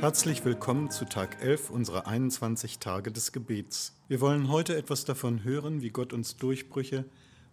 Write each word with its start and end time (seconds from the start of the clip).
Herzlich 0.00 0.44
willkommen 0.44 0.90
zu 0.90 1.04
Tag 1.04 1.40
11 1.40 1.70
unserer 1.70 2.08
21 2.08 2.80
Tage 2.80 3.12
des 3.12 3.30
Gebets. 3.30 3.94
Wir 4.08 4.20
wollen 4.20 4.48
heute 4.48 4.74
etwas 4.76 5.04
davon 5.04 5.44
hören, 5.44 5.82
wie 5.82 5.90
Gott 5.90 6.12
uns 6.12 6.36
Durchbrüche, 6.36 7.04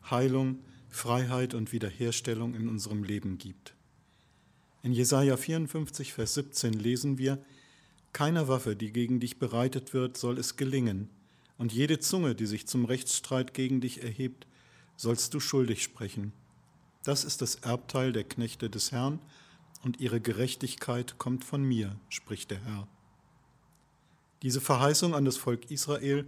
Heilung, 0.10 0.58
Freiheit 0.88 1.54
und 1.54 1.72
Wiederherstellung 1.72 2.56
in 2.56 2.68
unserem 2.68 3.04
Leben 3.04 3.38
gibt. 3.38 3.76
In 4.82 4.92
Jesaja 4.92 5.38
54, 5.38 6.14
Vers 6.14 6.34
17 6.34 6.74
lesen 6.74 7.20
wir: 7.20 7.38
Keiner 8.12 8.48
Waffe, 8.48 8.76
die 8.76 8.92
gegen 8.92 9.20
dich 9.20 9.38
bereitet 9.38 9.94
wird, 9.94 10.18
soll 10.18 10.40
es 10.40 10.56
gelingen, 10.56 11.12
und 11.60 11.74
jede 11.74 12.00
Zunge, 12.00 12.34
die 12.34 12.48
sich 12.48 12.66
zum 12.66 12.86
Rechtsstreit 12.86 13.54
gegen 13.54 13.82
dich 13.82 14.02
erhebt, 14.02 14.48
sollst 14.96 15.34
du 15.34 15.40
schuldig 15.40 15.84
sprechen. 15.84 16.32
Das 17.04 17.24
ist 17.24 17.42
das 17.42 17.56
Erbteil 17.56 18.14
der 18.14 18.24
Knechte 18.24 18.70
des 18.70 18.92
Herrn 18.92 19.20
und 19.84 20.00
ihre 20.00 20.22
Gerechtigkeit 20.22 21.18
kommt 21.18 21.44
von 21.44 21.62
mir, 21.62 21.96
spricht 22.08 22.50
der 22.50 22.64
Herr. 22.64 22.88
Diese 24.42 24.62
Verheißung 24.62 25.14
an 25.14 25.26
das 25.26 25.36
Volk 25.36 25.70
Israel 25.70 26.26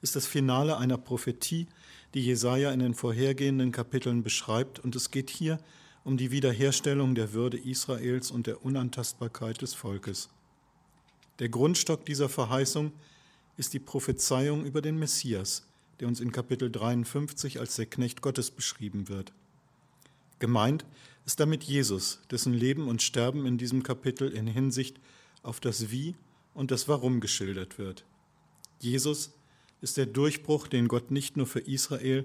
ist 0.00 0.14
das 0.14 0.26
Finale 0.26 0.78
einer 0.78 0.96
Prophetie, 0.96 1.66
die 2.14 2.24
Jesaja 2.24 2.70
in 2.70 2.78
den 2.78 2.94
vorhergehenden 2.94 3.72
Kapiteln 3.72 4.22
beschreibt, 4.22 4.78
und 4.78 4.94
es 4.94 5.10
geht 5.10 5.28
hier 5.28 5.58
um 6.04 6.16
die 6.16 6.30
Wiederherstellung 6.30 7.16
der 7.16 7.32
Würde 7.32 7.58
Israels 7.58 8.30
und 8.30 8.46
der 8.46 8.64
Unantastbarkeit 8.64 9.60
des 9.60 9.74
Volkes. 9.74 10.30
Der 11.40 11.48
Grundstock 11.48 12.06
dieser 12.06 12.28
Verheißung 12.28 12.86
ist 12.86 13.17
die 13.66 13.80
Prophezeiung 13.80 14.64
über 14.64 14.80
den 14.80 14.98
Messias, 14.98 15.66
der 16.00 16.08
uns 16.08 16.20
in 16.20 16.32
Kapitel 16.32 16.70
53 16.70 17.58
als 17.58 17.76
der 17.76 17.86
Knecht 17.86 18.22
Gottes 18.22 18.50
beschrieben 18.50 19.08
wird. 19.08 19.32
Gemeint 20.38 20.86
ist 21.26 21.40
damit 21.40 21.64
Jesus, 21.64 22.20
dessen 22.30 22.54
Leben 22.54 22.88
und 22.88 23.02
Sterben 23.02 23.44
in 23.46 23.58
diesem 23.58 23.82
Kapitel 23.82 24.30
in 24.30 24.46
Hinsicht 24.46 25.00
auf 25.42 25.58
das 25.60 25.90
Wie 25.90 26.14
und 26.54 26.70
das 26.70 26.88
Warum 26.88 27.20
geschildert 27.20 27.78
wird. 27.78 28.04
Jesus 28.80 29.34
ist 29.80 29.96
der 29.96 30.06
Durchbruch, 30.06 30.68
den 30.68 30.88
Gott 30.88 31.10
nicht 31.10 31.36
nur 31.36 31.46
für 31.46 31.60
Israel, 31.60 32.24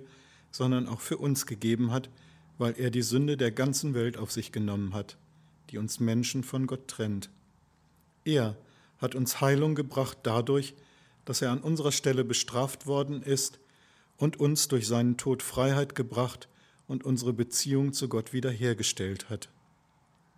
sondern 0.51 0.87
auch 0.87 1.01
für 1.01 1.17
uns 1.17 1.45
gegeben 1.47 1.91
hat, 1.91 2.09
weil 2.57 2.75
er 2.77 2.91
die 2.91 3.01
Sünde 3.01 3.37
der 3.37 3.51
ganzen 3.51 3.93
Welt 3.95 4.17
auf 4.17 4.31
sich 4.31 4.51
genommen 4.51 4.93
hat, 4.93 5.17
die 5.71 5.79
uns 5.79 5.99
Menschen 5.99 6.43
von 6.43 6.67
Gott 6.67 6.87
trennt. 6.87 7.29
Er 8.23 8.55
hat 8.99 9.15
uns 9.15 9.41
Heilung 9.41 9.75
gebracht 9.75 10.19
dadurch, 10.23 10.75
dass 11.25 11.41
er 11.41 11.51
an 11.51 11.61
unserer 11.61 11.91
Stelle 11.91 12.23
bestraft 12.23 12.85
worden 12.85 13.21
ist 13.21 13.59
und 14.17 14.39
uns 14.39 14.67
durch 14.67 14.87
seinen 14.87 15.17
Tod 15.17 15.41
Freiheit 15.41 15.95
gebracht 15.95 16.47
und 16.87 17.03
unsere 17.03 17.33
Beziehung 17.33 17.93
zu 17.93 18.09
Gott 18.09 18.33
wiederhergestellt 18.33 19.29
hat. 19.29 19.49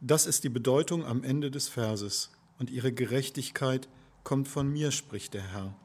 Das 0.02 0.25
ist 0.25 0.44
die 0.44 0.50
Bedeutung 0.50 1.06
am 1.06 1.23
Ende 1.23 1.52
des 1.52 1.67
Verses, 1.67 2.31
und 2.58 2.69
ihre 2.69 2.94
Gerechtigkeit 2.94 3.89
kommt 4.23 4.47
von 4.47 4.72
mir, 4.72 4.91
spricht 4.91 5.33
der 5.33 5.44
Herr. 5.53 5.75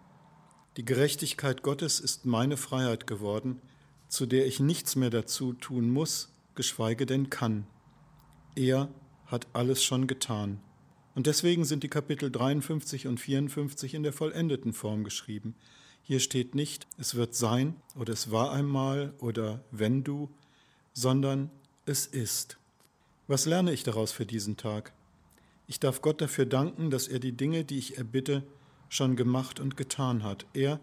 Die 0.76 0.84
Gerechtigkeit 0.84 1.62
Gottes 1.62 1.98
ist 2.00 2.26
meine 2.26 2.56
Freiheit 2.56 3.06
geworden, 3.06 3.60
zu 4.08 4.26
der 4.26 4.46
ich 4.46 4.60
nichts 4.60 4.96
mehr 4.96 5.10
dazu 5.10 5.52
tun 5.52 5.90
muss, 5.90 6.32
geschweige 6.54 7.06
denn 7.06 7.30
kann. 7.30 7.66
Er 8.54 8.88
hat 9.26 9.46
alles 9.52 9.82
schon 9.82 10.06
getan. 10.06 10.60
Und 11.14 11.27
deswegen 11.27 11.64
sind 11.64 11.83
die 11.83 11.89
Kapitel 11.89 12.30
53 12.30 13.06
und 13.06 13.19
54 13.19 13.94
in 13.94 14.03
der 14.03 14.12
vollendeten 14.12 14.72
Form 14.72 15.05
geschrieben. 15.05 15.55
Hier 16.02 16.20
steht 16.20 16.55
nicht, 16.55 16.86
es 16.98 17.14
wird 17.14 17.34
sein 17.34 17.77
oder 17.94 18.12
es 18.12 18.30
war 18.30 18.52
einmal 18.52 19.12
oder 19.19 19.64
wenn 19.70 20.05
du, 20.05 20.30
sondern 20.92 21.50
es 21.86 22.06
ist. 22.06 22.58
Was 23.27 23.47
lerne 23.47 23.72
ich 23.72 23.83
daraus 23.83 24.12
für 24.12 24.27
diesen 24.27 24.57
Tag? 24.57 24.92
Ich 25.67 25.79
darf 25.79 26.02
Gott 26.02 26.20
dafür 26.20 26.46
danken, 26.46 26.90
dass 26.90 27.07
er 27.07 27.20
die 27.20 27.33
Dinge, 27.33 27.64
die 27.64 27.79
ich 27.79 27.96
erbitte, 27.96 28.42
schon 28.89 29.14
gemacht 29.14 29.61
und 29.61 29.77
getan 29.77 30.24
hat. 30.24 30.46
Er 30.52 30.80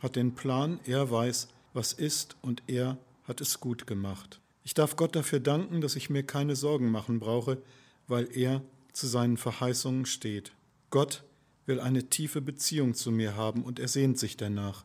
hat 0.00 0.16
den 0.16 0.34
Plan, 0.34 0.78
er 0.84 1.10
weiß, 1.10 1.48
was 1.72 1.92
ist 1.92 2.36
und 2.42 2.62
er 2.66 2.98
hat 3.24 3.40
es 3.40 3.60
gut 3.60 3.86
gemacht. 3.86 4.40
Ich 4.62 4.74
darf 4.74 4.96
Gott 4.96 5.16
dafür 5.16 5.40
danken, 5.40 5.80
dass 5.80 5.96
ich 5.96 6.10
mir 6.10 6.22
keine 6.22 6.54
Sorgen 6.54 6.90
machen 6.90 7.18
brauche, 7.18 7.62
weil 8.08 8.28
er 8.36 8.62
zu 8.96 9.06
seinen 9.06 9.36
Verheißungen 9.36 10.06
steht. 10.06 10.52
Gott 10.88 11.22
will 11.66 11.80
eine 11.80 12.08
tiefe 12.08 12.40
Beziehung 12.40 12.94
zu 12.94 13.10
mir 13.10 13.36
haben 13.36 13.62
und 13.62 13.78
er 13.78 13.88
sehnt 13.88 14.18
sich 14.18 14.38
danach. 14.38 14.84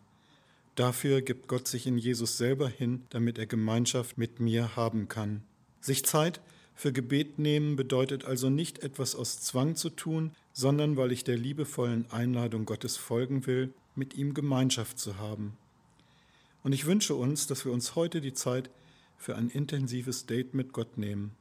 Dafür 0.75 1.21
gibt 1.21 1.47
Gott 1.47 1.67
sich 1.67 1.87
in 1.87 1.97
Jesus 1.97 2.37
selber 2.37 2.67
hin, 2.67 3.03
damit 3.09 3.37
er 3.37 3.45
Gemeinschaft 3.45 4.17
mit 4.17 4.41
mir 4.41 4.75
haben 4.75 5.07
kann. 5.07 5.43
Sich 5.79 6.03
Zeit 6.03 6.41
für 6.75 6.91
Gebet 6.91 7.39
nehmen 7.39 7.77
bedeutet 7.77 8.25
also 8.25 8.49
nicht 8.49 8.79
etwas 8.79 9.15
aus 9.15 9.39
Zwang 9.39 9.75
zu 9.75 9.89
tun, 9.89 10.31
sondern 10.51 10.97
weil 10.97 11.13
ich 11.13 11.23
der 11.23 11.37
liebevollen 11.37 12.09
Einladung 12.11 12.65
Gottes 12.65 12.97
folgen 12.97 13.45
will, 13.45 13.73
mit 13.95 14.15
ihm 14.15 14.33
Gemeinschaft 14.33 14.99
zu 14.99 15.19
haben. 15.19 15.57
Und 16.63 16.73
ich 16.73 16.85
wünsche 16.85 17.15
uns, 17.15 17.47
dass 17.47 17.63
wir 17.63 17.71
uns 17.71 17.95
heute 17.95 18.19
die 18.19 18.33
Zeit 18.33 18.69
für 19.17 19.37
ein 19.37 19.49
intensives 19.49 20.25
Date 20.25 20.53
mit 20.53 20.73
Gott 20.73 20.97
nehmen. 20.97 21.31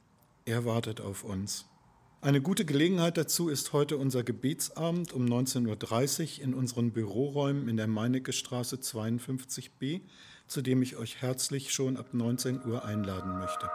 Er 0.45 0.65
wartet 0.65 1.01
auf 1.01 1.25
uns. 1.25 1.67
Eine 2.23 2.43
gute 2.43 2.67
Gelegenheit 2.67 3.17
dazu 3.17 3.49
ist 3.49 3.73
heute 3.73 3.97
unser 3.97 4.23
Gebetsabend 4.23 5.15
um 5.15 5.25
19.30 5.25 6.41
Uhr 6.41 6.45
in 6.45 6.53
unseren 6.53 6.91
Büroräumen 6.91 7.67
in 7.67 7.79
der 7.79 7.87
Meinecke 7.87 8.35
Straße 8.35 8.77
52b, 8.77 10.03
zu 10.47 10.61
dem 10.61 10.83
ich 10.83 10.99
euch 10.99 11.23
herzlich 11.23 11.73
schon 11.73 11.97
ab 11.97 12.13
19 12.13 12.67
Uhr 12.67 12.85
einladen 12.85 13.39
möchte. 13.39 13.71